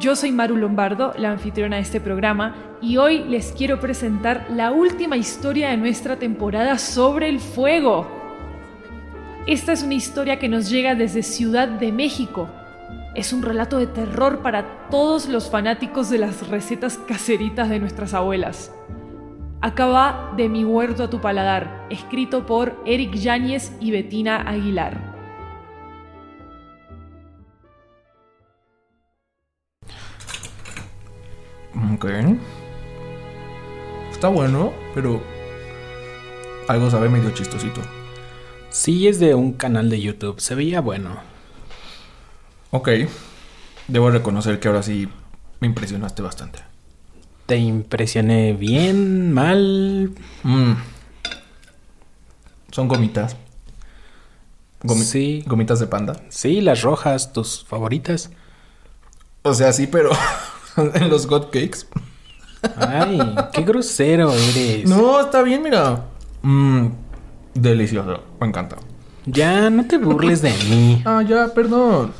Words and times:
yo 0.00 0.16
soy 0.16 0.32
Maru 0.32 0.56
Lombardo, 0.56 1.12
la 1.18 1.30
anfitriona 1.30 1.76
de 1.76 1.82
este 1.82 2.00
programa, 2.00 2.56
y 2.80 2.96
hoy 2.96 3.22
les 3.24 3.52
quiero 3.52 3.80
presentar 3.80 4.46
la 4.48 4.72
última 4.72 5.18
historia 5.18 5.68
de 5.68 5.76
nuestra 5.76 6.16
temporada 6.16 6.78
sobre 6.78 7.28
el 7.28 7.38
fuego. 7.38 8.08
Esta 9.46 9.72
es 9.72 9.82
una 9.82 9.94
historia 9.94 10.38
que 10.38 10.48
nos 10.48 10.70
llega 10.70 10.94
desde 10.94 11.22
Ciudad 11.22 11.68
de 11.68 11.92
México. 11.92 12.48
Es 13.14 13.34
un 13.34 13.42
relato 13.42 13.76
de 13.76 13.86
terror 13.86 14.38
para 14.38 14.88
todos 14.88 15.28
los 15.28 15.50
fanáticos 15.50 16.08
de 16.08 16.18
las 16.18 16.48
recetas 16.48 16.96
caseritas 16.96 17.68
de 17.68 17.78
nuestras 17.78 18.14
abuelas. 18.14 18.74
Acaba 19.60 20.32
de 20.34 20.48
Mi 20.48 20.64
huerto 20.64 21.04
a 21.04 21.10
tu 21.10 21.20
paladar, 21.20 21.86
escrito 21.90 22.46
por 22.46 22.82
Eric 22.86 23.12
Yáñez 23.16 23.72
y 23.80 23.90
Betina 23.90 24.40
Aguilar. 24.48 25.09
Ok. 31.94 32.06
Está 34.10 34.28
bueno, 34.28 34.72
pero 34.94 35.22
algo 36.68 36.90
sabe 36.90 37.08
medio 37.08 37.30
chistosito. 37.30 37.80
Sí, 38.68 39.08
es 39.08 39.18
de 39.18 39.34
un 39.34 39.52
canal 39.54 39.90
de 39.90 40.00
YouTube. 40.00 40.40
Se 40.40 40.54
veía 40.54 40.80
bueno. 40.80 41.16
Ok. 42.70 42.88
Debo 43.88 44.10
reconocer 44.10 44.60
que 44.60 44.68
ahora 44.68 44.82
sí 44.82 45.08
me 45.60 45.66
impresionaste 45.66 46.22
bastante. 46.22 46.60
¿Te 47.46 47.56
impresioné 47.56 48.52
bien, 48.52 49.32
mal? 49.32 50.12
Mm. 50.44 50.72
Son 52.70 52.86
gomitas. 52.86 53.36
sí. 55.02 55.42
Gomitas 55.46 55.80
de 55.80 55.88
panda. 55.88 56.22
Sí, 56.28 56.60
las 56.60 56.82
rojas, 56.82 57.32
tus 57.32 57.64
favoritas. 57.64 58.30
O 59.42 59.54
sea, 59.54 59.72
sí, 59.72 59.88
pero 59.88 60.10
en 60.94 61.10
los 61.10 61.26
hot 61.26 61.50
cakes. 61.50 61.86
Ay, 62.76 63.18
qué 63.52 63.62
grosero 63.62 64.32
eres. 64.32 64.88
No, 64.88 65.20
está 65.20 65.42
bien, 65.42 65.62
mira. 65.62 66.04
Mmm, 66.42 66.88
delicioso, 67.54 68.22
me 68.40 68.46
encanta. 68.48 68.76
Ya, 69.26 69.70
no 69.70 69.86
te 69.86 69.98
burles 69.98 70.42
de 70.42 70.52
mí. 70.68 71.02
Ah, 71.04 71.22
ya, 71.22 71.48
perdón. 71.54 72.12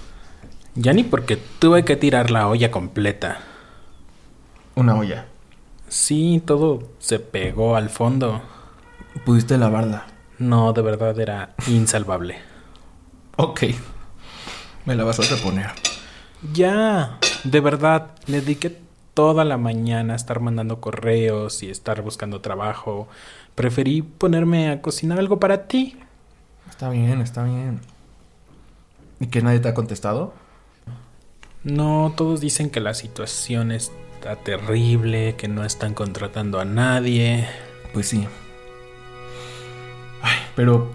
Ya 0.74 0.92
ni 0.92 1.02
porque 1.02 1.36
tuve 1.36 1.84
que 1.84 1.96
tirar 1.96 2.30
la 2.30 2.48
olla 2.48 2.70
completa. 2.70 3.38
Una 4.74 4.94
olla. 4.94 5.26
Sí, 5.88 6.42
todo 6.46 6.90
se 6.98 7.18
pegó 7.18 7.76
al 7.76 7.90
fondo. 7.90 8.42
¿Pudiste 9.24 9.58
lavarla? 9.58 10.06
No, 10.38 10.72
de 10.72 10.82
verdad 10.82 11.18
era 11.18 11.54
insalvable. 11.66 12.36
Ok. 13.36 13.62
Me 14.86 14.94
la 14.94 15.04
vas 15.04 15.18
a 15.18 15.34
reponer. 15.34 15.70
Ya, 16.52 17.18
de 17.44 17.60
verdad, 17.60 18.12
le 18.26 18.40
dediqué 18.40 18.76
toda 19.14 19.44
la 19.44 19.56
mañana 19.56 20.12
a 20.14 20.16
estar 20.16 20.40
mandando 20.40 20.80
correos 20.80 21.62
y 21.62 21.70
estar 21.70 22.02
buscando 22.02 22.40
trabajo. 22.40 23.08
Preferí 23.54 24.02
ponerme 24.02 24.70
a 24.70 24.80
cocinar 24.82 25.18
algo 25.18 25.40
para 25.40 25.66
ti. 25.66 25.96
Está 26.68 26.88
bien, 26.90 27.20
está 27.20 27.44
bien. 27.44 27.80
¿Y 29.18 29.26
que 29.26 29.42
nadie 29.42 29.60
te 29.60 29.68
ha 29.68 29.74
contestado? 29.74 30.32
No, 31.64 32.14
todos 32.16 32.40
dicen 32.40 32.70
que 32.70 32.80
la 32.80 32.94
situación 32.94 33.70
está 33.72 34.36
terrible, 34.36 35.36
que 35.36 35.48
no 35.48 35.64
están 35.64 35.92
contratando 35.92 36.58
a 36.60 36.64
nadie. 36.64 37.46
Pues 37.92 38.08
sí. 38.08 38.26
Ay, 40.22 40.38
pero... 40.56 40.90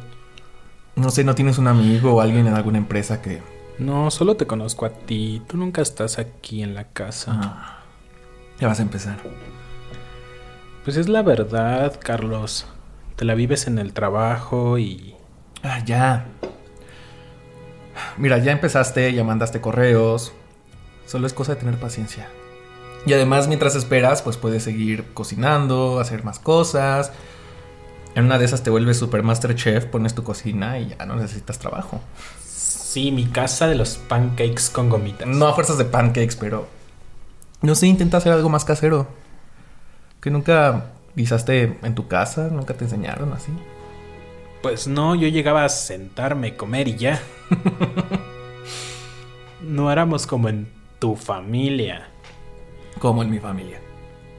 No 0.95 1.09
sé, 1.09 1.25
¿no 1.25 1.35
tienes 1.35 1.57
un 1.57 1.67
amigo 1.67 2.13
o 2.13 2.21
alguien 2.21 2.47
en 2.47 2.53
alguna 2.53 2.77
empresa 2.77 3.21
que 3.21 3.41
no, 3.77 4.11
solo 4.11 4.35
te 4.35 4.47
conozco 4.47 4.85
a 4.85 4.89
ti. 4.89 5.41
Tú 5.47 5.57
nunca 5.57 5.81
estás 5.81 6.17
aquí 6.19 6.63
en 6.63 6.73
la 6.73 6.85
casa. 6.85 7.39
Ah, 7.43 7.79
ya 8.59 8.67
vas 8.67 8.79
a 8.79 8.83
empezar. 8.83 9.17
Pues 10.83 10.97
es 10.97 11.09
la 11.09 11.23
verdad, 11.23 11.99
Carlos. 12.01 12.67
Te 13.15 13.25
la 13.25 13.35
vives 13.35 13.67
en 13.67 13.79
el 13.79 13.93
trabajo 13.93 14.77
y... 14.77 15.15
Ah, 15.63 15.83
ya. 15.83 16.25
Mira, 18.17 18.37
ya 18.37 18.51
empezaste, 18.51 19.13
ya 19.13 19.23
mandaste 19.23 19.61
correos. 19.61 20.33
Solo 21.05 21.27
es 21.27 21.33
cosa 21.33 21.55
de 21.55 21.59
tener 21.59 21.79
paciencia. 21.79 22.29
Y 23.05 23.13
además, 23.13 23.47
mientras 23.47 23.75
esperas, 23.75 24.21
pues 24.21 24.37
puedes 24.37 24.63
seguir 24.63 25.05
cocinando, 25.13 25.99
hacer 25.99 26.23
más 26.23 26.39
cosas. 26.39 27.11
En 28.15 28.25
una 28.25 28.37
de 28.37 28.45
esas 28.45 28.63
te 28.63 28.69
vuelves 28.69 28.97
Supermaster 28.97 29.53
Chef, 29.55 29.85
pones 29.85 30.15
tu 30.15 30.23
cocina 30.23 30.79
y 30.79 30.89
ya 30.89 31.05
no 31.05 31.15
necesitas 31.15 31.59
trabajo. 31.59 32.01
Sí, 32.75 33.11
mi 33.11 33.25
casa 33.25 33.67
de 33.67 33.75
los 33.75 33.97
pancakes 33.97 34.69
con 34.71 34.89
gomitas. 34.89 35.27
No 35.27 35.47
a 35.47 35.53
fuerzas 35.53 35.77
de 35.77 35.85
pancakes, 35.85 36.35
pero. 36.39 36.67
No 37.61 37.75
sé, 37.75 37.87
intenta 37.87 38.17
hacer 38.17 38.31
algo 38.31 38.49
más 38.49 38.65
casero. 38.65 39.07
Que 40.21 40.29
nunca 40.29 40.91
guisaste 41.15 41.79
en 41.81 41.95
tu 41.95 42.07
casa, 42.07 42.49
nunca 42.51 42.73
te 42.73 42.85
enseñaron 42.85 43.33
así. 43.33 43.51
Pues 44.61 44.87
no, 44.87 45.15
yo 45.15 45.27
llegaba 45.27 45.65
a 45.65 45.69
sentarme, 45.69 46.55
comer 46.55 46.87
y 46.87 46.95
ya. 46.97 47.21
no 49.61 49.91
éramos 49.91 50.27
como 50.27 50.49
en 50.49 50.67
tu 50.99 51.15
familia. 51.15 52.09
Como 52.99 53.23
en 53.23 53.29
mi 53.29 53.39
familia. 53.39 53.79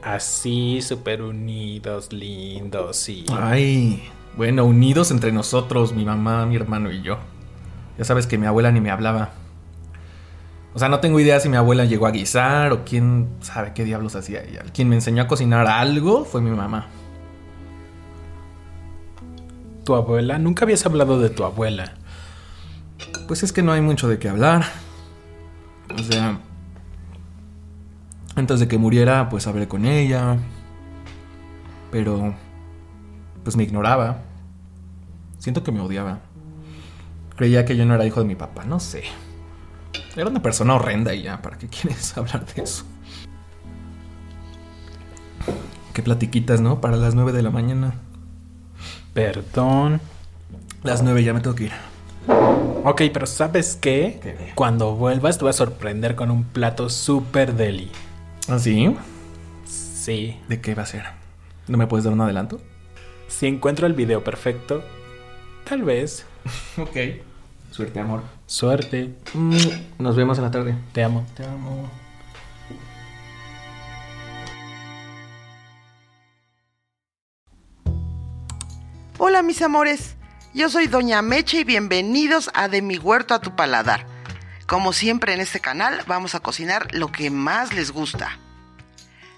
Así, 0.01 0.81
súper 0.81 1.21
unidos, 1.21 2.13
lindos 2.13 3.09
y... 3.09 3.25
Ay, 3.31 4.09
bueno, 4.35 4.65
unidos 4.65 5.11
entre 5.11 5.31
nosotros, 5.31 5.93
mi 5.93 6.05
mamá, 6.05 6.45
mi 6.45 6.55
hermano 6.55 6.91
y 6.91 7.01
yo. 7.01 7.17
Ya 7.97 8.05
sabes 8.05 8.27
que 8.27 8.37
mi 8.37 8.45
abuela 8.45 8.71
ni 8.71 8.81
me 8.81 8.91
hablaba. 8.91 9.31
O 10.73 10.79
sea, 10.79 10.89
no 10.89 10.99
tengo 10.99 11.19
idea 11.19 11.39
si 11.39 11.49
mi 11.49 11.57
abuela 11.57 11.85
llegó 11.85 12.05
a 12.05 12.11
guisar 12.11 12.71
o 12.71 12.85
quién 12.85 13.29
sabe 13.41 13.73
qué 13.73 13.83
diablos 13.83 14.15
hacía 14.15 14.43
ella. 14.43 14.63
Quien 14.73 14.89
me 14.89 14.95
enseñó 14.95 15.23
a 15.23 15.27
cocinar 15.27 15.65
algo 15.65 16.23
fue 16.23 16.39
mi 16.41 16.51
mamá. 16.51 16.87
¿Tu 19.83 19.95
abuela? 19.95 20.37
Nunca 20.37 20.65
habías 20.65 20.85
hablado 20.85 21.19
de 21.19 21.29
tu 21.29 21.43
abuela. 21.43 21.93
Pues 23.27 23.41
es 23.41 23.51
que 23.51 23.63
no 23.63 23.71
hay 23.71 23.81
mucho 23.81 24.07
de 24.07 24.19
qué 24.19 24.29
hablar. 24.29 24.65
O 25.97 26.03
sea, 26.03 26.39
antes 28.35 28.59
de 28.59 28.67
que 28.67 28.77
muriera, 28.77 29.29
pues 29.29 29.47
hablé 29.47 29.67
con 29.67 29.85
ella. 29.85 30.37
Pero, 31.89 32.35
pues 33.43 33.55
me 33.55 33.63
ignoraba. 33.63 34.19
Siento 35.39 35.63
que 35.63 35.71
me 35.71 35.79
odiaba. 35.79 36.19
Creía 37.37 37.65
que 37.65 37.77
yo 37.77 37.85
no 37.85 37.93
era 37.93 38.05
hijo 38.05 38.19
de 38.19 38.25
mi 38.25 38.35
papá, 38.35 38.65
no 38.65 38.79
sé. 38.79 39.03
Era 40.15 40.27
una 40.27 40.41
persona 40.41 40.73
horrenda 40.73 41.13
y 41.13 41.21
ya, 41.21 41.41
¿para 41.41 41.57
qué 41.57 41.67
quieres 41.67 42.17
hablar 42.17 42.45
de 42.47 42.63
eso? 42.63 42.83
Qué 45.93 46.01
platiquitas, 46.01 46.61
¿no? 46.61 46.81
Para 46.81 46.97
las 46.97 47.13
nueve 47.13 47.31
de 47.31 47.43
la 47.43 47.51
mañana. 47.51 47.93
Perdón. 49.13 50.01
Las 50.83 51.03
nueve 51.03 51.23
ya 51.23 51.33
me 51.33 51.41
tengo 51.41 51.55
que 51.55 51.65
ir. 51.65 51.71
Ok, 52.83 53.03
pero 53.13 53.27
¿sabes 53.27 53.77
qué? 53.79 54.51
Cuando 54.55 54.95
vuelvas 54.95 55.37
te 55.37 55.43
voy 55.43 55.51
a 55.51 55.53
sorprender 55.53 56.15
con 56.15 56.31
un 56.31 56.43
plato 56.43 56.89
super 56.89 57.53
deli. 57.53 57.91
¿Ah, 58.47 58.57
sí? 58.57 58.95
Sí. 59.65 60.39
¿De 60.47 60.59
qué 60.59 60.73
va 60.73 60.83
a 60.83 60.87
ser? 60.87 61.03
¿No 61.67 61.77
me 61.77 61.85
puedes 61.85 62.05
dar 62.05 62.13
un 62.13 62.21
adelanto? 62.21 62.59
Si 63.27 63.45
encuentro 63.45 63.85
el 63.85 63.93
video 63.93 64.23
perfecto, 64.23 64.83
tal 65.69 65.83
vez. 65.83 66.25
Ok. 66.77 66.97
Suerte, 67.71 67.99
amor. 67.99 68.23
Suerte. 68.45 69.15
Mm, 69.33 69.57
nos 69.99 70.15
vemos 70.15 70.37
en 70.37 70.43
la 70.45 70.51
tarde. 70.51 70.75
Te 70.93 71.03
amo. 71.03 71.25
Te 71.35 71.45
amo. 71.45 71.89
Hola 79.19 79.41
mis 79.41 79.61
amores, 79.63 80.15
yo 80.53 80.69
soy 80.69 80.87
Doña 80.87 81.23
Meche 81.23 81.61
y 81.61 81.63
bienvenidos 81.63 82.51
a 82.53 82.67
De 82.67 82.83
mi 82.83 82.97
huerto 82.97 83.33
a 83.33 83.41
tu 83.41 83.55
paladar. 83.55 84.05
Como 84.67 84.93
siempre 84.93 85.33
en 85.33 85.39
este 85.39 85.59
canal 85.59 86.01
vamos 86.07 86.35
a 86.35 86.39
cocinar 86.39 86.93
lo 86.93 87.11
que 87.11 87.31
más 87.31 87.73
les 87.73 87.91
gusta. 87.91 88.39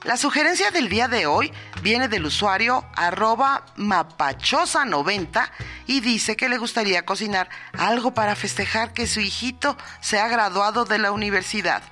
La 0.03 0.15
sugerencia 0.15 0.71
del 0.71 0.87
día 0.87 1.09
de 1.09 1.25
hoy 1.25 1.51
viene 1.81 2.07
del 2.07 2.25
usuario 2.25 2.85
arroba 2.95 3.65
mapachosa90 3.75 5.51
y 5.87 5.99
dice 5.99 6.37
que 6.37 6.47
le 6.47 6.57
gustaría 6.57 7.05
cocinar 7.05 7.49
algo 7.77 8.13
para 8.13 8.37
festejar 8.37 8.93
que 8.93 9.07
su 9.07 9.19
hijito 9.19 9.77
se 9.99 10.19
ha 10.19 10.29
graduado 10.29 10.85
de 10.85 10.99
la 10.99 11.11
universidad. 11.11 11.83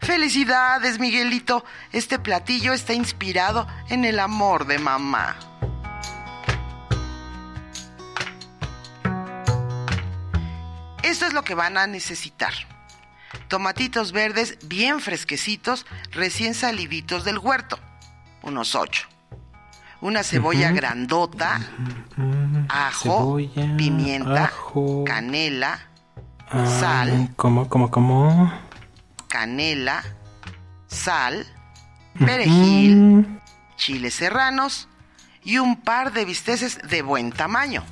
Felicidades, 0.00 0.98
Miguelito. 0.98 1.64
Este 1.92 2.18
platillo 2.18 2.74
está 2.74 2.92
inspirado 2.92 3.66
en 3.88 4.04
el 4.04 4.20
amor 4.20 4.66
de 4.66 4.78
mamá. 4.78 5.38
Esto 11.02 11.24
es 11.24 11.32
lo 11.32 11.42
que 11.42 11.54
van 11.54 11.78
a 11.78 11.86
necesitar. 11.86 12.75
Tomatitos 13.48 14.12
verdes 14.12 14.58
bien 14.66 15.00
fresquecitos, 15.00 15.86
recién 16.12 16.54
saliditos 16.54 17.24
del 17.24 17.38
huerto, 17.38 17.78
unos 18.42 18.74
ocho. 18.74 19.06
Una 20.02 20.22
cebolla 20.22 20.70
grandota, 20.72 21.60
ajo, 22.68 23.02
Cebolla, 23.02 23.76
pimienta, 23.76 24.44
ajo. 24.44 25.04
canela, 25.04 25.80
Ah, 26.48 26.64
sal, 26.78 27.30
¿Cómo, 27.34 27.68
cómo, 27.68 27.90
cómo? 27.90 28.52
canela, 29.26 30.04
sal, 30.86 31.44
perejil, 32.24 33.40
chiles 33.76 34.14
serranos 34.14 34.86
y 35.42 35.58
un 35.58 35.80
par 35.80 36.12
de 36.12 36.24
bisteces 36.24 36.78
de 36.88 37.02
buen 37.02 37.32
tamaño. 37.32 37.82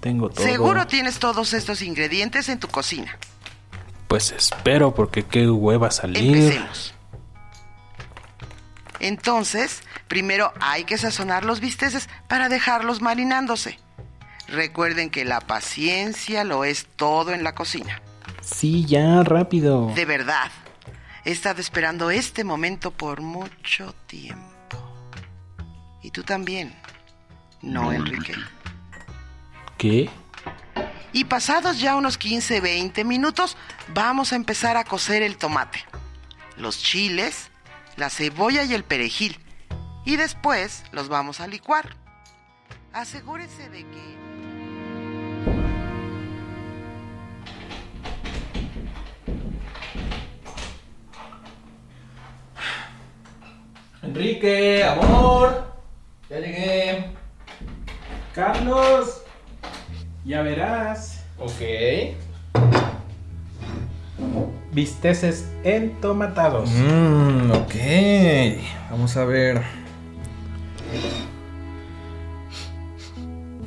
tengo 0.00 0.28
todo. 0.30 0.44
Seguro 0.44 0.86
tienes 0.86 1.18
todos 1.18 1.54
estos 1.54 1.80
ingredientes 1.80 2.48
en 2.48 2.58
tu 2.58 2.68
cocina. 2.68 3.16
Pues 4.14 4.30
espero, 4.30 4.94
porque 4.94 5.24
qué 5.24 5.50
hueva 5.50 5.90
salir. 5.90 6.36
Empecemos. 6.36 6.94
Entonces, 9.00 9.82
primero 10.06 10.52
hay 10.60 10.84
que 10.84 10.98
sazonar 10.98 11.44
los 11.44 11.58
bisteces 11.58 12.08
para 12.28 12.48
dejarlos 12.48 13.02
marinándose. 13.02 13.80
Recuerden 14.46 15.10
que 15.10 15.24
la 15.24 15.40
paciencia 15.40 16.44
lo 16.44 16.62
es 16.62 16.86
todo 16.94 17.32
en 17.32 17.42
la 17.42 17.56
cocina. 17.56 18.00
Sí, 18.40 18.84
ya, 18.84 19.24
rápido. 19.24 19.92
De 19.96 20.04
verdad. 20.04 20.52
He 21.24 21.32
estado 21.32 21.60
esperando 21.60 22.12
este 22.12 22.44
momento 22.44 22.92
por 22.92 23.20
mucho 23.20 23.96
tiempo. 24.06 24.78
Y 26.04 26.12
tú 26.12 26.22
también. 26.22 26.72
No, 27.62 27.90
Enrique. 27.92 28.34
¿Qué? 29.76 30.08
Y 31.14 31.26
pasados 31.26 31.78
ya 31.78 31.94
unos 31.94 32.18
15, 32.18 32.60
20 32.60 33.04
minutos, 33.04 33.56
vamos 33.94 34.32
a 34.32 34.36
empezar 34.36 34.76
a 34.76 34.82
cocer 34.82 35.22
el 35.22 35.36
tomate, 35.36 35.78
los 36.56 36.82
chiles, 36.82 37.50
la 37.96 38.10
cebolla 38.10 38.64
y 38.64 38.74
el 38.74 38.82
perejil. 38.82 39.38
Y 40.04 40.16
después 40.16 40.82
los 40.90 41.08
vamos 41.08 41.38
a 41.38 41.46
licuar. 41.46 41.96
Asegúrese 42.92 43.70
de 43.70 43.84
que... 43.84 44.14
Enrique, 54.02 54.82
amor. 54.82 55.76
Ya 56.28 56.40
llegué. 56.40 57.14
Carlos, 58.34 59.23
ya 60.24 60.42
verás. 60.42 61.24
Ok. 61.38 61.60
Bisteces 64.72 65.48
entomatados. 65.62 66.70
Mmm, 66.70 67.50
ok. 67.52 67.74
Vamos 68.90 69.16
a 69.16 69.24
ver. 69.24 69.62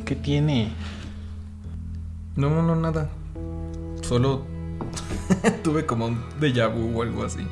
¿Qué 0.06 0.16
tiene? 0.16 0.72
No, 2.36 2.62
no, 2.62 2.76
nada. 2.76 3.10
Solo 4.02 4.44
tuve 5.64 5.86
como 5.86 6.06
un 6.06 6.24
déjà 6.40 6.68
vu 6.68 6.98
o 7.00 7.04
algo 7.04 7.24
así. 7.24 7.46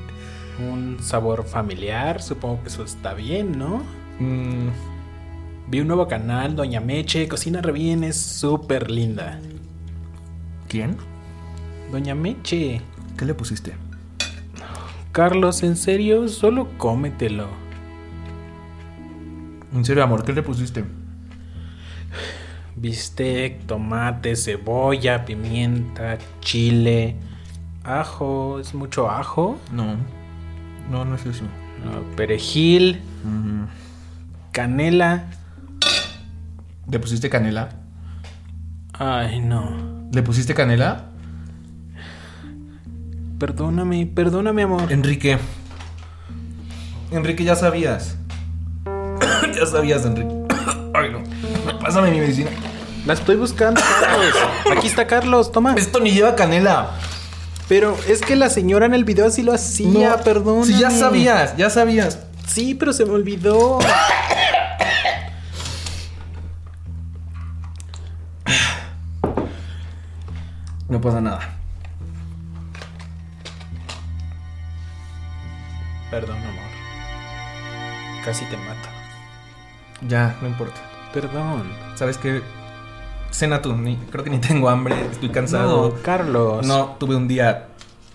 Un 0.59 0.97
sabor 1.01 1.43
familiar, 1.43 2.21
supongo 2.21 2.61
que 2.61 2.69
eso 2.69 2.83
está 2.83 3.13
bien, 3.13 3.57
¿no? 3.57 3.83
Mm, 4.19 4.69
Vi 5.67 5.79
un 5.79 5.87
nuevo 5.87 6.07
canal, 6.07 6.55
Doña 6.55 6.79
Meche, 6.79 7.27
cocina 7.27 7.59
re 7.59 7.71
bien, 7.71 8.03
es 8.03 8.21
súper 8.21 8.91
linda. 8.91 9.39
¿Quién? 10.67 10.95
Doña 11.91 12.13
Meche. 12.13 12.81
¿Qué 13.17 13.25
le 13.25 13.33
pusiste? 13.33 13.73
Carlos, 15.11 15.63
¿en 15.63 15.75
serio? 15.75 16.27
Solo 16.27 16.67
cómetelo. 16.77 17.47
En 19.73 19.83
serio, 19.83 20.03
amor, 20.03 20.23
¿qué 20.23 20.33
le 20.33 20.43
pusiste? 20.43 20.85
Bistec, 22.75 23.65
tomate, 23.65 24.35
cebolla, 24.35 25.25
pimienta, 25.25 26.19
chile, 26.41 27.15
ajo. 27.83 28.59
¿Es 28.59 28.75
mucho 28.75 29.09
ajo? 29.09 29.57
No. 29.71 29.95
No, 30.91 31.05
no 31.05 31.15
es 31.15 31.25
eso. 31.25 31.45
No, 31.83 32.15
perejil, 32.15 33.01
canela. 34.51 35.25
¿Le 36.89 36.99
pusiste 36.99 37.29
canela? 37.29 37.69
Ay, 38.93 39.41
no. 39.41 40.07
¿Le 40.11 40.21
pusiste 40.23 40.53
canela? 40.53 41.05
Perdóname, 43.39 44.05
perdóname, 44.05 44.63
amor. 44.63 44.91
Enrique. 44.91 45.37
Enrique, 47.11 47.43
ya 47.43 47.55
sabías. 47.55 48.17
ya 49.55 49.65
sabías, 49.65 50.05
Enrique. 50.05 50.33
Ay, 50.93 51.11
no. 51.11 51.23
Pásame 51.79 52.11
mi 52.11 52.19
medicina. 52.19 52.49
La 53.05 53.13
estoy 53.13 53.35
buscando, 53.35 53.81
Carlos. 53.99 54.33
Aquí 54.71 54.87
está 54.87 55.05
Carlos, 55.05 55.51
toma. 55.51 55.75
Esto 55.75 55.99
ni 55.99 56.11
lleva 56.11 56.35
canela. 56.35 56.91
Pero 57.67 57.97
es 58.07 58.21
que 58.21 58.35
la 58.35 58.49
señora 58.49 58.85
en 58.85 58.93
el 58.93 59.03
video 59.05 59.25
así 59.25 59.41
lo 59.41 59.53
hacía, 59.53 60.09
No, 60.17 60.23
perdón. 60.23 60.65
Si 60.65 60.77
ya 60.77 60.91
sabías, 60.91 61.57
ya 61.57 61.69
sabías. 61.69 62.19
Sí, 62.47 62.75
pero 62.75 62.93
se 62.93 63.05
me 63.05 63.11
olvidó. 63.11 63.79
No 70.95 71.01
pasa 71.01 71.19
nada. 71.19 71.41
Perdón, 76.09 76.37
amor. 76.37 76.63
Casi 78.23 78.45
te 78.45 78.55
mato. 78.55 78.87
Ya, 80.07 80.37
no 80.41 80.47
importa. 80.47 80.79
Perdón. 81.13 81.69
¿Sabes 81.95 82.17
qué? 82.17 82.41
Cena 83.29 83.61
tú. 83.61 83.75
Ni, 83.75 83.97
creo 84.09 84.23
que 84.23 84.29
ni 84.29 84.37
tengo 84.37 84.69
hambre. 84.69 84.95
Estoy 85.11 85.27
cansado. 85.27 85.89
No, 85.89 86.01
Carlos. 86.01 86.65
No, 86.65 86.95
tuve 86.97 87.17
un 87.17 87.27
día 87.27 87.67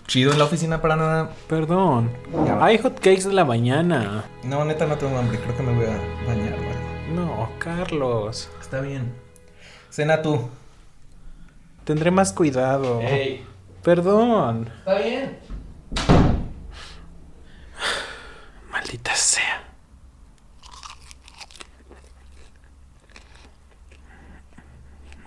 chido 0.07 0.31
en 0.31 0.39
la 0.39 0.45
oficina 0.45 0.81
para 0.81 0.95
nada. 0.95 1.29
Perdón. 1.47 2.09
Ya. 2.47 2.65
Hay 2.65 2.79
hot 2.79 2.95
cakes 2.95 3.25
de 3.25 3.33
la 3.33 3.45
mañana. 3.45 4.25
No, 4.43 4.65
neta, 4.65 4.87
no 4.87 4.95
tengo 4.95 5.19
hambre. 5.19 5.37
Creo 5.39 5.55
que 5.55 5.61
me 5.61 5.75
voy 5.75 5.85
a 5.85 6.27
bañar 6.27 6.53
algo. 6.53 6.71
No, 7.13 7.47
Carlos. 7.59 8.49
Está 8.59 8.81
bien. 8.81 9.13
Cena 9.91 10.23
tú. 10.23 10.49
Tendré 11.83 12.11
más 12.11 12.33
cuidado. 12.33 13.01
Perdón. 13.83 14.69
Está 14.79 14.99
bien. 14.99 15.39
Maldita 18.71 19.15
sea. 19.15 19.63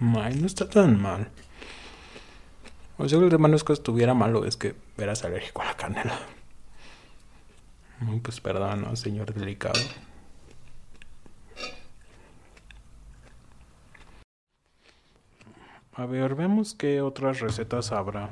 Ay, 0.00 0.36
no 0.36 0.46
está 0.46 0.68
tan 0.68 1.00
mal. 1.00 1.30
O 2.96 3.08
sea, 3.08 3.18
que 3.18 3.26
el 3.26 3.32
hermano 3.32 3.56
es 3.56 3.64
que 3.64 3.72
estuviera 3.72 4.14
malo, 4.14 4.44
es 4.44 4.56
que 4.56 4.76
eras 4.98 5.24
alérgico 5.24 5.62
a 5.62 5.66
la 5.66 5.76
canela. 5.76 6.18
Pues 8.22 8.40
perdón, 8.40 8.82
¿no, 8.82 8.96
señor 8.96 9.32
delicado. 9.34 9.80
A 15.96 16.06
ver, 16.06 16.34
vemos 16.34 16.74
qué 16.74 17.00
otras 17.00 17.38
recetas 17.38 17.92
habrá. 17.92 18.30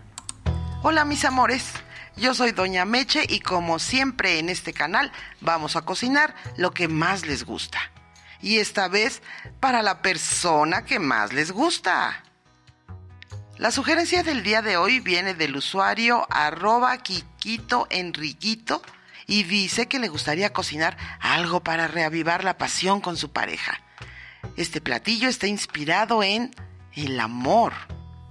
Hola 0.82 1.04
mis 1.04 1.24
amores, 1.24 1.74
yo 2.16 2.34
soy 2.34 2.50
Doña 2.50 2.84
Meche 2.84 3.24
y 3.28 3.38
como 3.38 3.78
siempre 3.78 4.40
en 4.40 4.48
este 4.48 4.72
canal 4.72 5.12
vamos 5.40 5.76
a 5.76 5.82
cocinar 5.82 6.34
lo 6.56 6.72
que 6.72 6.88
más 6.88 7.24
les 7.24 7.44
gusta. 7.44 7.78
Y 8.40 8.56
esta 8.56 8.88
vez 8.88 9.22
para 9.60 9.82
la 9.82 10.02
persona 10.02 10.84
que 10.84 10.98
más 10.98 11.32
les 11.32 11.52
gusta. 11.52 12.24
La 13.58 13.70
sugerencia 13.70 14.24
del 14.24 14.42
día 14.42 14.60
de 14.60 14.76
hoy 14.76 14.98
viene 14.98 15.34
del 15.34 15.54
usuario 15.54 16.26
arroba 16.30 16.98
Kikito 16.98 17.86
Enriquito 17.90 18.82
y 19.28 19.44
dice 19.44 19.86
que 19.86 20.00
le 20.00 20.08
gustaría 20.08 20.52
cocinar 20.52 20.96
algo 21.20 21.60
para 21.60 21.86
reavivar 21.86 22.42
la 22.42 22.58
pasión 22.58 23.00
con 23.00 23.16
su 23.16 23.30
pareja. 23.30 23.80
Este 24.56 24.80
platillo 24.80 25.28
está 25.28 25.46
inspirado 25.46 26.24
en 26.24 26.52
el 26.96 27.18
amor. 27.20 27.72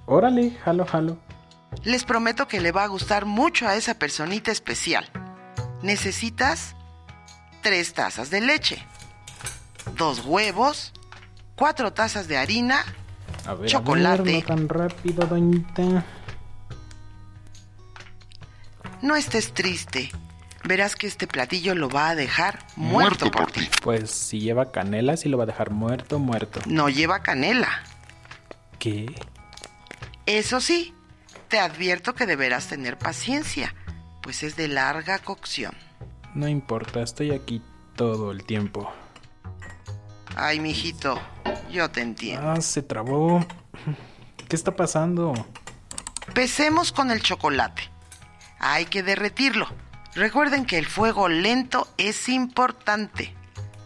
Órale, 0.06 0.51
jalo, 0.63 0.86
jalo. 0.86 1.18
Les 1.84 2.03
prometo 2.03 2.48
que 2.48 2.60
le 2.60 2.72
va 2.72 2.84
a 2.84 2.88
gustar 2.88 3.25
mucho 3.25 3.68
a 3.68 3.75
esa 3.75 3.96
personita 3.96 4.51
especial. 4.51 5.10
Necesitas 5.82 6.75
tres 7.62 7.94
tazas 7.94 8.30
de 8.30 8.41
leche, 8.41 8.86
dos 9.98 10.25
huevos, 10.25 10.91
cuatro 11.56 11.94
tazas 11.94 12.27
de 12.27 12.38
harina, 12.38 12.84
A 13.46 13.53
ver, 13.56 13.70
Chocolate. 13.70 14.22
A 14.22 14.24
ver, 14.24 14.34
no 14.36 14.56
tan 14.56 14.70
rápido, 14.70 15.25
doñita. 15.25 16.03
No 19.01 19.15
estés 19.15 19.53
triste. 19.53 20.12
Verás 20.63 20.96
que 20.96 21.08
este 21.08 21.25
platillo 21.25 21.74
lo 21.74 21.89
va 21.89 22.10
a 22.10 22.15
dejar 22.15 22.60
muerto, 22.75 23.32
por 23.32 23.51
ti. 23.51 23.68
Pues 23.82 24.12
si 24.12 24.39
lleva 24.39 24.72
canela, 24.72 25.18
sí 25.18 25.27
lo 25.27 25.38
va 25.38 25.44
a 25.44 25.48
dejar 25.48 25.72
muerto, 25.72 26.20
muerto. 26.20 26.60
No 26.68 26.88
lleva 26.88 27.24
canela. 27.24 27.82
¿Qué? 28.81 29.05
Eso 30.25 30.59
sí, 30.59 30.91
te 31.50 31.59
advierto 31.59 32.15
que 32.15 32.25
deberás 32.25 32.65
tener 32.65 32.97
paciencia, 32.97 33.75
pues 34.23 34.41
es 34.41 34.55
de 34.55 34.67
larga 34.67 35.19
cocción. 35.19 35.75
No 36.33 36.47
importa, 36.47 37.03
estoy 37.03 37.29
aquí 37.29 37.61
todo 37.95 38.31
el 38.31 38.43
tiempo. 38.43 38.91
Ay, 40.35 40.59
mijito, 40.59 41.21
yo 41.71 41.91
te 41.91 42.01
entiendo. 42.01 42.50
Ah, 42.50 42.59
se 42.59 42.81
trabó. 42.81 43.45
¿Qué 44.50 44.55
está 44.55 44.75
pasando? 44.75 45.33
Pesemos 46.33 46.91
con 46.91 47.11
el 47.11 47.21
chocolate. 47.21 47.83
Hay 48.57 48.85
que 48.85 49.03
derretirlo. 49.03 49.67
Recuerden 50.15 50.65
que 50.65 50.79
el 50.79 50.88
fuego 50.88 51.29
lento 51.29 51.88
es 52.00 52.29
importante. 52.29 53.35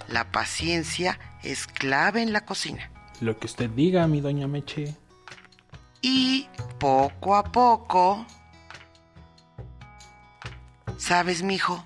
La 0.08 0.32
paciencia 0.32 1.20
es 1.44 1.68
clave 1.68 2.22
en 2.22 2.32
la 2.32 2.46
cocina. 2.46 2.92
Lo 3.22 3.38
que 3.38 3.48
usted 3.48 3.70
diga, 3.70 4.08
mi 4.08 4.22
doña 4.22 4.48
Meche. 4.48 4.96
Y 6.02 6.48
poco 6.80 7.36
a 7.36 7.44
poco... 7.44 8.26
¿Sabes, 10.98 11.44
mijo? 11.44 11.86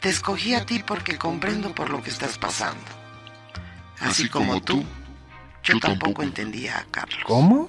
Te 0.00 0.08
escogí 0.08 0.54
a 0.54 0.64
ti 0.64 0.82
porque 0.86 1.18
comprendo 1.18 1.74
por 1.74 1.90
lo 1.90 2.02
que 2.02 2.10
estás 2.10 2.38
pasando. 2.38 2.84
Así 4.00 4.28
como 4.28 4.60
tú, 4.60 4.84
yo 5.62 5.78
tampoco 5.80 6.22
entendía 6.22 6.78
a 6.78 6.84
Carlos. 6.84 7.18
¿Cómo? 7.24 7.68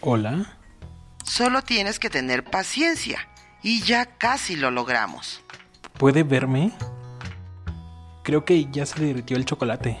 ¿Hola? 0.00 0.56
Solo 1.24 1.62
tienes 1.62 1.98
que 1.98 2.10
tener 2.10 2.44
paciencia 2.44 3.28
y 3.62 3.82
ya 3.82 4.06
casi 4.06 4.56
lo 4.56 4.70
logramos. 4.70 5.42
¿Puede 5.98 6.22
verme? 6.22 6.72
Creo 8.26 8.44
que 8.44 8.66
ya 8.72 8.84
se 8.86 9.00
derritió 9.00 9.36
el 9.36 9.44
chocolate. 9.44 10.00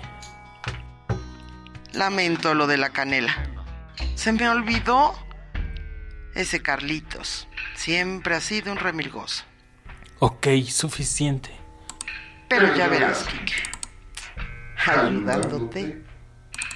Lamento 1.92 2.54
lo 2.54 2.66
de 2.66 2.76
la 2.76 2.90
canela. 2.90 3.32
Se 4.16 4.32
me 4.32 4.48
olvidó. 4.48 5.14
Ese 6.34 6.60
Carlitos 6.60 7.46
siempre 7.76 8.34
ha 8.34 8.40
sido 8.40 8.72
un 8.72 8.78
remilgoso. 8.78 9.44
Ok, 10.18 10.48
suficiente. 10.66 11.50
Pero 12.48 12.74
ya 12.74 12.88
verás, 12.88 13.22
Kike. 13.28 13.54
Ayudándote, 14.86 16.02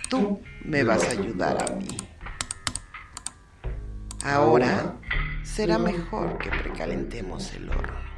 tú 0.08 0.40
me 0.64 0.84
vas 0.84 1.02
a 1.02 1.10
ayudar 1.10 1.68
a 1.68 1.74
mí. 1.74 1.96
Ahora 4.22 4.94
será 5.42 5.78
mejor 5.78 6.38
que 6.38 6.48
precalentemos 6.48 7.52
el 7.54 7.70
horno. 7.70 8.09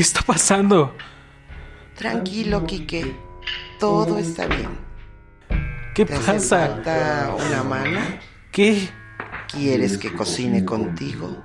¿Qué 0.00 0.04
está 0.04 0.22
pasando? 0.22 0.96
Tranquilo, 1.94 2.64
Quique. 2.64 3.14
Todo 3.78 4.16
está 4.16 4.46
bien. 4.46 4.70
¿Qué 5.94 6.06
¿Te 6.06 6.14
hace 6.14 6.32
pasa? 6.32 6.68
falta 6.68 7.36
una 7.46 7.62
mano? 7.62 8.00
¿Qué? 8.50 8.88
¿Quieres 9.52 9.98
que 9.98 10.10
cocine 10.14 10.64
contigo? 10.64 11.44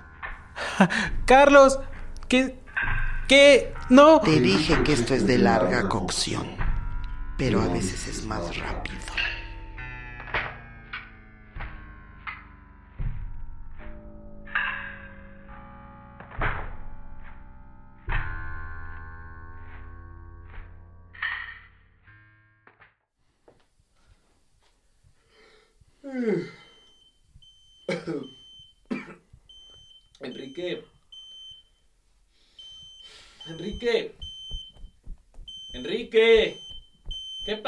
Carlos, 1.26 1.82
¿qué? 2.30 2.58
¿Qué? 3.28 3.74
No. 3.90 4.22
Te 4.22 4.40
dije 4.40 4.82
que 4.84 4.94
esto 4.94 5.14
es 5.14 5.28
de 5.28 5.38
larga 5.38 5.90
cocción, 5.90 6.48
pero 7.38 7.62
a 7.62 7.68
veces 7.68 8.08
es 8.08 8.24
más 8.24 8.58
rápido. 8.58 9.00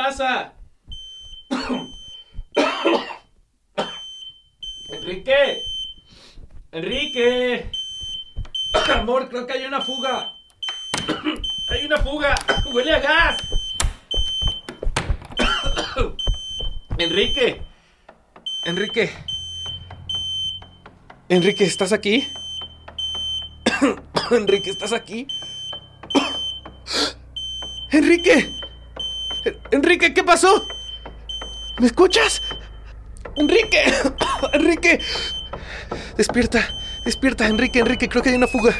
Pasa? 0.08 0.54
Enrique. 4.90 5.64
Enrique. 6.72 7.70
Amor, 8.94 9.28
creo 9.28 9.46
que 9.46 9.54
hay 9.54 9.66
una 9.66 9.82
fuga. 9.82 10.32
Hay 11.70 11.86
una 11.86 11.98
fuga. 11.98 12.36
Huele 12.74 12.94
a 12.94 13.00
gas. 13.00 13.38
Enrique. 16.98 17.62
Enrique. 18.64 19.12
Enrique, 21.28 21.66
¿estás 21.66 21.92
aquí? 21.92 22.26
Enrique, 24.32 24.70
¿estás 24.70 24.94
aquí? 24.94 25.28
Enrique. 27.92 28.58
En- 29.48 29.58
Enrique, 29.72 30.13
¿qué 30.13 30.24
pasó? 30.24 30.62
¿Me 31.80 31.88
escuchas? 31.88 32.42
Enrique. 33.36 33.84
Enrique. 34.54 35.00
Despierta. 36.18 36.68
Despierta, 37.06 37.48
Enrique, 37.48 37.80
Enrique, 37.80 38.10
creo 38.10 38.22
que 38.22 38.30
hay 38.32 38.36
una 38.36 38.48
fuga. 38.48 38.74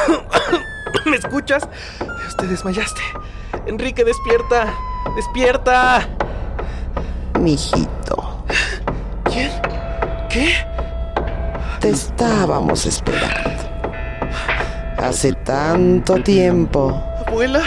¿Me 1.04 1.16
escuchas? 1.16 1.68
Te 2.38 2.46
desmayaste. 2.46 3.00
Enrique, 3.66 4.04
despierta. 4.04 4.72
Despierta. 5.16 6.08
Mijito, 7.40 8.46
¿Quién? 9.24 9.50
¿Qué? 10.30 10.54
te 11.80 11.90
estábamos 11.90 12.86
esperando. 12.86 13.50
Hace 14.96 15.32
tanto 15.34 16.14
tiempo. 16.22 17.02
¿Abuela? 17.26 17.62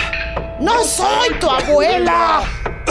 ¡No 0.59 0.83
soy 0.83 1.37
tu 1.39 1.49
abuela! 1.49 2.41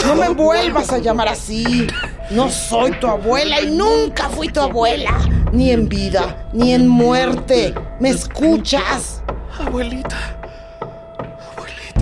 No 0.04 0.14
me 0.14 0.28
vuelvas 0.28 0.92
a 0.92 0.98
llamar 0.98 1.28
así. 1.28 1.86
No 2.30 2.48
soy 2.48 2.92
tu 3.00 3.08
abuela 3.08 3.60
y 3.60 3.70
nunca 3.70 4.28
fui 4.28 4.48
tu 4.48 4.60
abuela. 4.60 5.10
Ni 5.52 5.72
en 5.72 5.88
vida, 5.88 6.48
ni 6.52 6.74
en 6.74 6.86
muerte. 6.86 7.74
¿Me 7.98 8.10
escuchas? 8.10 9.22
Abuelita. 9.58 10.38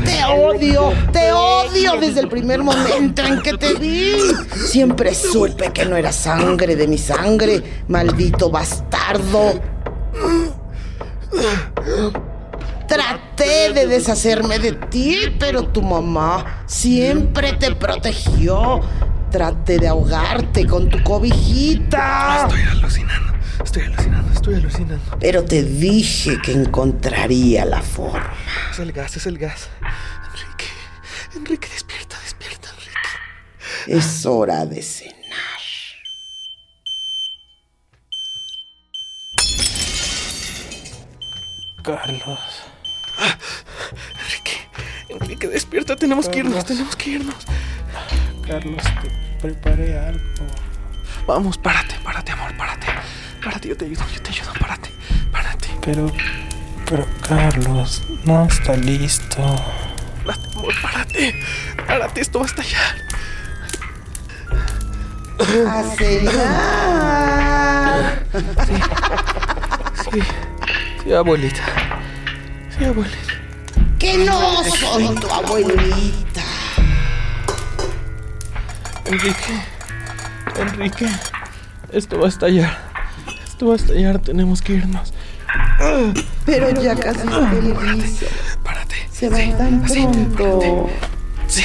Te 0.05 0.23
odio, 0.25 0.93
te 1.13 1.33
odio 1.33 1.97
desde 1.99 2.21
el 2.21 2.29
primer 2.29 2.63
momento 2.63 3.23
en 3.23 3.41
que 3.41 3.55
te 3.55 3.73
vi. 3.75 4.17
Siempre 4.67 5.15
supe 5.15 5.73
que 5.73 5.87
no 5.87 5.97
era 5.97 6.13
sangre 6.13 6.77
de 6.77 6.87
mi 6.87 6.99
sangre, 6.99 7.63
maldito 7.89 8.51
bastardo. 8.51 9.61
Traté 13.37 13.73
de 13.73 13.89
deshacerme 13.89 14.61
de 14.61 14.75
ti, 14.75 15.17
pero 15.41 15.65
tu 15.65 15.83
mamá 15.83 16.63
siempre 16.67 17.53
te 17.55 17.75
protegió. 17.75 18.81
Traté 19.33 19.79
de 19.79 19.89
ahogarte 19.89 20.65
con 20.65 20.89
tu 20.89 21.03
cobijita. 21.03 22.43
Estoy 22.43 22.63
alucinando. 22.63 23.33
Estoy 23.65 23.83
alucinando. 23.83 24.33
Estoy 24.33 24.55
alucinando. 24.55 25.19
Pero 25.19 25.45
te 25.45 25.65
dije 25.65 26.41
que 26.41 26.53
encontraría 26.53 27.65
la 27.65 27.83
forma. 27.83 28.33
Es 28.71 28.79
el 28.79 28.93
gas, 28.93 29.17
es 29.17 29.27
el 29.27 29.37
gas. 29.37 29.69
Enrique. 30.31 30.67
Enrique, 31.35 31.69
despierta, 31.73 32.17
despierta, 32.23 32.69
Enrique. 32.69 33.99
Es 33.99 34.25
hora 34.27 34.65
de 34.65 34.81
cenar. 34.81 35.19
Carlos. 41.83 42.39
Enrique. 44.21 44.69
Enrique, 45.09 45.49
despierta. 45.49 45.97
Tenemos 45.97 46.29
que 46.29 46.41
irnos, 46.41 46.65
tenemos 46.65 46.97
que 46.97 47.11
irnos. 47.11 47.37
Carlos, 48.47 48.83
te 48.83 49.11
preparé 49.41 49.99
algo. 49.99 50.21
Vamos, 51.27 51.57
párate, 51.57 51.95
párate, 52.05 52.33
amor, 52.33 52.55
párate. 52.57 52.87
Párate, 53.43 53.69
yo 53.69 53.77
te 53.77 53.87
ayudo, 53.87 54.05
yo 54.15 54.23
te 54.23 54.31
ayudo, 54.31 54.53
párate. 54.61 54.91
Párate. 55.33 55.69
Pero, 55.83 56.13
pero 56.89 57.07
Carlos, 57.27 58.03
no 58.25 58.45
está 58.47 58.77
listo. 58.77 59.37
favor, 60.25 60.75
párate. 60.83 61.35
Párate, 61.87 62.21
esto 62.21 62.39
va 62.41 62.45
a 62.45 62.49
estallar. 62.49 62.97
Acelerar. 65.67 66.65
Sí, 70.05 70.21
sí, 71.03 71.13
abuelita. 71.13 71.63
Sí, 72.77 72.85
abuelita. 72.85 73.19
Que 73.99 74.19
no 74.19 74.65
soy 74.65 75.15
tu 75.15 75.29
abuelita. 75.29 76.43
Enrique. 79.05 79.61
Enrique. 80.57 81.09
Esto 81.93 82.19
va 82.19 82.27
a 82.27 82.29
estallar. 82.29 82.79
Esto 83.45 83.69
va 83.69 83.75
a 83.75 83.77
estallar. 83.77 84.19
Tenemos 84.19 84.61
que 84.61 84.75
irnos. 84.75 85.15
Pero 86.45 86.71
ya 86.83 86.97
casi 86.97 87.21
feliz. 87.21 88.25
Párate. 88.63 89.09
Se 89.13 89.29
va 89.29 89.57
tan 89.57 89.83
pronto. 89.83 90.91
Sí. 91.47 91.65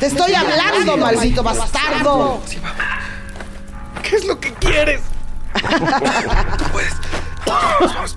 Te 0.00 0.06
estoy 0.06 0.34
hablando, 0.34 0.96
maldito 0.96 1.42
bastardo. 1.42 2.42
Sí, 2.46 2.58
vamos. 2.62 2.76
¿Qué 4.02 4.16
es 4.16 4.24
lo 4.24 4.38
que 4.38 4.52
quieres? 4.54 5.00
Tú 6.58 6.64
puedes. 6.72 6.94
Vamos, 7.46 7.94
vamos 7.94 8.15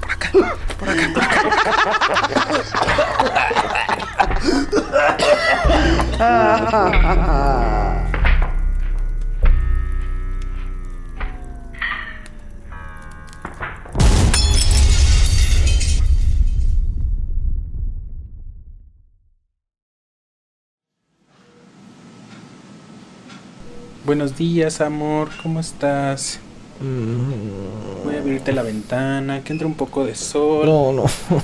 Buenos 24.06 24.36
días, 24.36 24.82
amor. 24.82 25.30
¿Cómo 25.44 25.60
estás? 25.60 26.40
Voy 26.82 28.16
a 28.16 28.20
abrirte 28.20 28.54
la 28.54 28.64
ventana, 28.64 29.44
que 29.44 29.52
entre 29.52 29.68
un 29.68 29.76
poco 29.76 30.06
de 30.06 30.16
sol. 30.16 30.66
No, 30.66 30.94
no. 30.94 31.06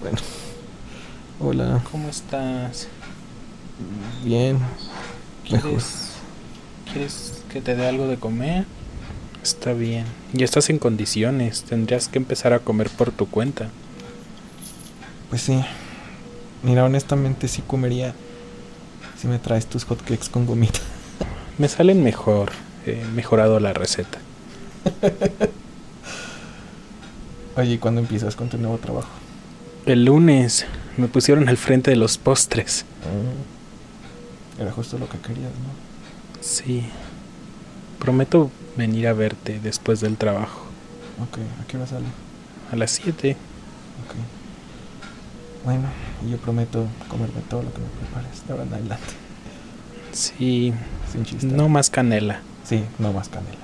Bueno. 0.00 0.18
Hola. 1.38 1.80
¿Cómo 1.92 2.08
estás? 2.08 2.88
Bien. 4.24 4.58
¿Quieres, 5.46 6.14
¿Quieres 6.90 7.44
que 7.48 7.60
te 7.60 7.76
dé 7.76 7.86
algo 7.86 8.08
de 8.08 8.16
comer? 8.16 8.64
Está 9.44 9.72
bien. 9.74 10.04
Ya 10.32 10.44
estás 10.44 10.70
en 10.70 10.80
condiciones. 10.80 11.62
Tendrías 11.62 12.08
que 12.08 12.18
empezar 12.18 12.52
a 12.52 12.58
comer 12.58 12.90
por 12.90 13.12
tu 13.12 13.28
cuenta. 13.28 13.70
Pues 15.30 15.42
sí. 15.42 15.64
Mira, 16.64 16.84
honestamente 16.84 17.46
sí 17.46 17.62
comería 17.64 18.14
si 19.16 19.28
me 19.28 19.38
traes 19.38 19.66
tus 19.66 19.84
hotcakes 19.84 20.28
con 20.30 20.46
gomita. 20.46 20.80
Me 21.58 21.68
salen 21.68 22.02
mejor. 22.02 22.50
He 22.86 23.04
mejorado 23.14 23.60
la 23.60 23.72
receta. 23.72 24.18
Oye, 27.56 27.72
¿y 27.72 27.78
cuándo 27.78 28.00
empiezas 28.00 28.34
con 28.34 28.48
tu 28.48 28.58
nuevo 28.58 28.78
trabajo? 28.78 29.10
El 29.86 30.04
lunes 30.04 30.66
me 30.96 31.08
pusieron 31.08 31.48
al 31.48 31.56
frente 31.56 31.90
de 31.90 31.96
los 31.96 32.18
postres. 32.18 32.84
Mm. 33.02 34.62
Era 34.62 34.72
justo 34.72 34.98
lo 34.98 35.08
que 35.08 35.18
querías, 35.18 35.50
¿no? 35.50 36.40
Sí. 36.40 36.84
Prometo 37.98 38.50
venir 38.76 39.08
a 39.08 39.12
verte 39.12 39.60
después 39.62 40.00
del 40.00 40.16
trabajo. 40.16 40.62
Ok, 41.22 41.38
¿a 41.60 41.66
qué 41.66 41.76
hora 41.76 41.86
sale? 41.86 42.06
A 42.70 42.76
las 42.76 42.90
7. 42.92 43.32
Ok. 43.32 44.14
Bueno, 45.64 45.88
yo 46.28 46.36
prometo 46.38 46.86
comerme 47.08 47.40
todo 47.48 47.62
lo 47.62 47.72
que 47.72 47.80
me 47.80 47.86
prepares 48.00 48.46
de 48.46 48.52
ahora 48.52 48.64
en 48.64 48.74
adelante. 48.74 49.14
Sí. 50.12 50.72
Sin 51.10 51.24
chiste. 51.24 51.46
No 51.46 51.68
más 51.68 51.90
canela. 51.90 52.40
Sí, 52.64 52.84
no 52.98 53.12
más 53.12 53.28
canela. 53.28 53.58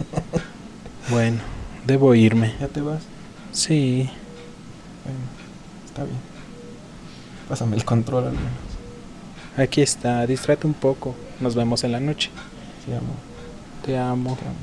Bueno, 1.08 1.38
debo 1.86 2.14
irme. 2.16 2.54
¿Ya 2.60 2.66
te 2.66 2.80
vas? 2.80 3.02
Sí. 3.52 4.10
Bueno, 5.04 5.20
está 5.86 6.02
bien. 6.02 6.18
Pásame 7.48 7.76
el 7.76 7.84
control 7.84 8.24
al 8.24 8.32
menos. 8.32 8.50
Aquí 9.56 9.82
está. 9.82 10.26
Distráete 10.26 10.66
un 10.66 10.74
poco. 10.74 11.14
Nos 11.38 11.54
vemos 11.54 11.84
en 11.84 11.92
la 11.92 12.00
noche. 12.00 12.30
Sí, 12.84 12.92
amor. 12.92 13.16
Te 13.84 13.96
amo. 13.96 14.36
Te 14.36 14.46
amo. 14.46 14.56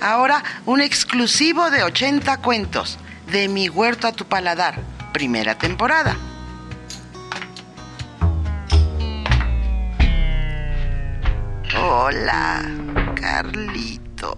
Ahora 0.00 0.42
un 0.66 0.80
exclusivo 0.80 1.70
de 1.70 1.84
80 1.84 2.38
cuentos 2.38 2.98
de 3.30 3.48
Mi 3.48 3.68
huerto 3.68 4.08
a 4.08 4.12
tu 4.12 4.24
paladar, 4.24 4.80
primera 5.12 5.56
temporada. 5.56 6.16
Hola, 11.84 12.62
Carlitos. 13.16 14.36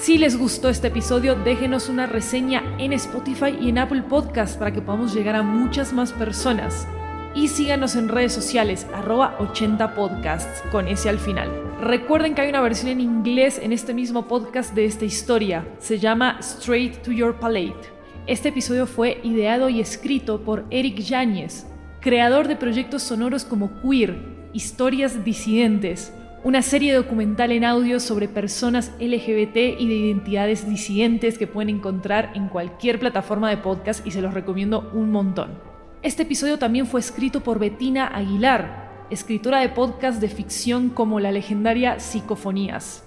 Si 0.00 0.18
les 0.18 0.36
gustó 0.36 0.68
este 0.68 0.88
episodio, 0.88 1.36
déjenos 1.36 1.88
una 1.88 2.06
reseña 2.06 2.64
en 2.78 2.92
Spotify 2.92 3.56
y 3.60 3.68
en 3.68 3.78
Apple 3.78 4.02
Podcast 4.02 4.58
para 4.58 4.72
que 4.72 4.82
podamos 4.82 5.14
llegar 5.14 5.36
a 5.36 5.44
muchas 5.44 5.92
más 5.92 6.12
personas. 6.12 6.88
Y 7.36 7.48
síganos 7.48 7.96
en 7.96 8.08
redes 8.08 8.32
sociales, 8.32 8.86
arroba 8.94 9.36
80podcasts, 9.38 10.62
con 10.70 10.88
ese 10.88 11.10
al 11.10 11.18
final. 11.18 11.50
Recuerden 11.82 12.34
que 12.34 12.40
hay 12.40 12.48
una 12.48 12.62
versión 12.62 12.90
en 12.90 13.02
inglés 13.02 13.60
en 13.62 13.74
este 13.74 13.92
mismo 13.92 14.26
podcast 14.26 14.74
de 14.74 14.86
esta 14.86 15.04
historia. 15.04 15.68
Se 15.78 15.98
llama 15.98 16.38
Straight 16.40 17.02
to 17.02 17.12
Your 17.12 17.38
Palate. 17.38 17.92
Este 18.26 18.48
episodio 18.48 18.86
fue 18.86 19.20
ideado 19.22 19.68
y 19.68 19.82
escrito 19.82 20.40
por 20.40 20.64
Eric 20.70 20.96
Yáñez, 21.00 21.66
creador 22.00 22.48
de 22.48 22.56
proyectos 22.56 23.02
sonoros 23.02 23.44
como 23.44 23.82
Queer, 23.82 24.16
Historias 24.54 25.22
Disidentes, 25.22 26.14
una 26.42 26.62
serie 26.62 26.94
documental 26.94 27.52
en 27.52 27.64
audio 27.64 28.00
sobre 28.00 28.28
personas 28.28 28.92
LGBT 28.98 29.78
y 29.78 29.88
de 29.88 29.94
identidades 29.94 30.66
disidentes 30.66 31.36
que 31.36 31.46
pueden 31.46 31.68
encontrar 31.68 32.32
en 32.34 32.48
cualquier 32.48 32.98
plataforma 32.98 33.50
de 33.50 33.58
podcast 33.58 34.06
y 34.06 34.10
se 34.10 34.22
los 34.22 34.32
recomiendo 34.32 34.90
un 34.94 35.10
montón. 35.10 35.75
Este 36.02 36.22
episodio 36.22 36.58
también 36.58 36.86
fue 36.86 37.00
escrito 37.00 37.42
por 37.42 37.58
Bettina 37.58 38.06
Aguilar, 38.06 39.06
escritora 39.10 39.60
de 39.60 39.70
podcast 39.70 40.20
de 40.20 40.28
ficción 40.28 40.90
como 40.90 41.20
la 41.20 41.32
legendaria 41.32 41.98
Psicofonías. 41.98 43.02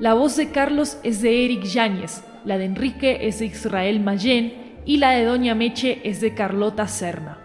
La 0.00 0.14
voz 0.14 0.36
de 0.36 0.50
Carlos 0.50 0.98
es 1.02 1.22
de 1.22 1.44
Eric 1.44 1.64
Yáñez, 1.64 2.22
la 2.44 2.56
de 2.56 2.64
Enrique 2.64 3.18
es 3.28 3.38
de 3.38 3.46
Israel 3.46 4.00
Mayen 4.00 4.80
y 4.84 4.96
la 4.96 5.10
de 5.10 5.24
Doña 5.24 5.54
Meche 5.54 6.00
es 6.02 6.20
de 6.20 6.34
Carlota 6.34 6.88
Serna. 6.88 7.38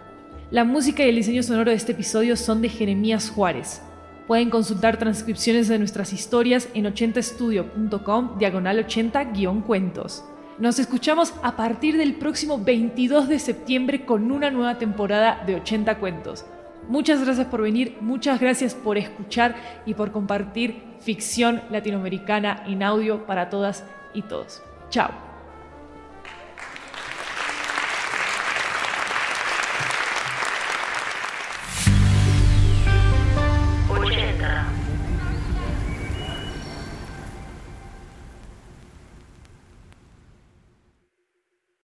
La 0.50 0.64
música 0.64 1.04
y 1.04 1.10
el 1.10 1.16
diseño 1.16 1.42
sonoro 1.42 1.70
de 1.70 1.76
este 1.76 1.92
episodio 1.92 2.36
son 2.36 2.62
de 2.62 2.68
Jeremías 2.68 3.30
Juárez. 3.30 3.82
Pueden 4.26 4.50
consultar 4.50 4.98
transcripciones 4.98 5.68
de 5.68 5.78
nuestras 5.78 6.12
historias 6.12 6.68
en 6.74 6.86
80estudio.com 6.86 8.38
diagonal 8.38 8.86
80-cuentos. 8.86 10.24
Nos 10.58 10.78
escuchamos 10.78 11.34
a 11.42 11.56
partir 11.56 11.96
del 11.96 12.14
próximo 12.14 12.58
22 12.58 13.28
de 13.28 13.40
septiembre 13.40 14.04
con 14.04 14.30
una 14.30 14.50
nueva 14.50 14.78
temporada 14.78 15.42
de 15.44 15.56
80 15.56 15.98
cuentos. 15.98 16.46
Muchas 16.88 17.24
gracias 17.24 17.48
por 17.48 17.62
venir, 17.62 17.96
muchas 18.00 18.40
gracias 18.40 18.74
por 18.74 18.96
escuchar 18.96 19.56
y 19.84 19.94
por 19.94 20.12
compartir 20.12 20.80
ficción 21.00 21.62
latinoamericana 21.70 22.62
en 22.66 22.84
audio 22.84 23.26
para 23.26 23.50
todas 23.50 23.84
y 24.12 24.22
todos. 24.22 24.62
Chao. 24.90 25.33